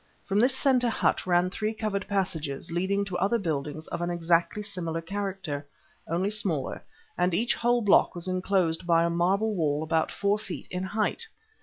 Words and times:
From 0.25 0.39
this 0.39 0.57
centre 0.57 0.89
hut 0.89 1.27
ran 1.27 1.51
three 1.51 1.75
covered 1.75 2.07
passages, 2.07 2.71
leading 2.71 3.05
to 3.05 3.17
other 3.19 3.37
buildings 3.37 3.85
of 3.89 4.01
an 4.01 4.09
exactly 4.09 4.63
similar 4.63 4.99
character, 4.99 5.63
only 6.07 6.31
smaller, 6.31 6.83
and 7.19 7.35
each 7.35 7.53
whole 7.53 7.83
block 7.83 8.15
was 8.15 8.27
enclosed 8.27 8.87
by 8.87 9.03
a 9.03 9.11
marble 9.11 9.53
wall 9.55 9.83
about 9.83 10.11
four 10.11 10.39
feet 10.39 10.67
in 10.71 10.81
height. 10.81 11.27